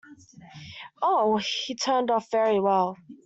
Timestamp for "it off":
2.09-2.31